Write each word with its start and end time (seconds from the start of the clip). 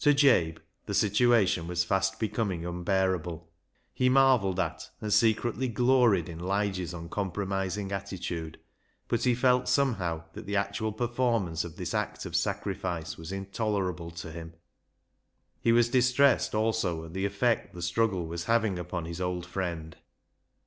To 0.00 0.12
Jabe 0.12 0.58
the 0.84 0.92
situation 0.92 1.66
was 1.66 1.84
fast 1.84 2.20
becoming 2.20 2.66
unbearable. 2.66 3.48
He 3.94 4.10
marvelled 4.10 4.60
at 4.60 4.90
and 5.00 5.10
secretly 5.10 5.68
gloried 5.68 6.28
in 6.28 6.38
Lige's 6.38 6.92
uncompromising 6.92 7.90
attitude; 7.90 8.58
but 9.08 9.24
he 9.24 9.34
felt 9.34 9.66
somehow 9.66 10.24
that 10.34 10.44
the 10.44 10.54
actual 10.54 10.92
performance 10.92 11.64
of 11.64 11.76
this 11.76 11.94
act 11.94 12.26
of 12.26 12.36
sacrifice 12.36 13.16
was 13.16 13.32
intolerable 13.32 14.10
to 14.10 14.30
him. 14.30 14.52
He 15.62 15.72
was 15.72 15.88
distressed, 15.88 16.54
also, 16.54 17.06
at 17.06 17.14
the 17.14 17.24
effect 17.24 17.72
the 17.74 17.80
struggle 17.80 18.26
was 18.26 18.44
having 18.44 18.78
upon 18.78 19.06
his 19.06 19.18
old 19.22 19.46
friend. 19.46 19.96